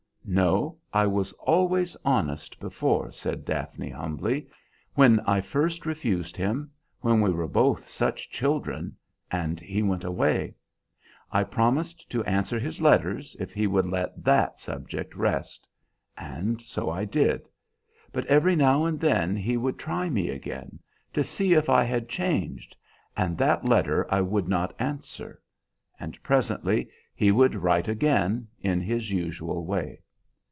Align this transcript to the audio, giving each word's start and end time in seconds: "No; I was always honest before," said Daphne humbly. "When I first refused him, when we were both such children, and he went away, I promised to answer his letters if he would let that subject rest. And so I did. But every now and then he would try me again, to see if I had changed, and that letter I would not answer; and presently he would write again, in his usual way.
"No; 0.23 0.77
I 0.93 1.07
was 1.07 1.33
always 1.33 1.97
honest 2.05 2.57
before," 2.59 3.11
said 3.11 3.43
Daphne 3.43 3.89
humbly. 3.89 4.47
"When 4.93 5.19
I 5.21 5.41
first 5.41 5.83
refused 5.85 6.37
him, 6.37 6.71
when 7.01 7.19
we 7.21 7.31
were 7.31 7.47
both 7.49 7.89
such 7.89 8.29
children, 8.29 8.95
and 9.31 9.59
he 9.59 9.81
went 9.81 10.03
away, 10.05 10.53
I 11.33 11.43
promised 11.43 12.09
to 12.11 12.23
answer 12.25 12.59
his 12.59 12.79
letters 12.79 13.35
if 13.41 13.51
he 13.51 13.65
would 13.67 13.87
let 13.87 14.23
that 14.23 14.59
subject 14.61 15.15
rest. 15.17 15.67
And 16.15 16.61
so 16.61 16.89
I 16.91 17.03
did. 17.03 17.49
But 18.13 18.25
every 18.27 18.55
now 18.55 18.85
and 18.85 18.99
then 19.01 19.35
he 19.35 19.57
would 19.57 19.77
try 19.79 20.07
me 20.07 20.29
again, 20.29 20.79
to 21.13 21.23
see 21.25 21.53
if 21.55 21.67
I 21.67 21.83
had 21.83 22.07
changed, 22.07 22.75
and 23.17 23.37
that 23.39 23.65
letter 23.65 24.05
I 24.09 24.21
would 24.21 24.47
not 24.47 24.73
answer; 24.79 25.41
and 25.99 26.21
presently 26.23 26.87
he 27.15 27.31
would 27.33 27.55
write 27.55 27.87
again, 27.89 28.47
in 28.61 28.79
his 28.81 29.09
usual 29.11 29.65
way. 29.65 29.99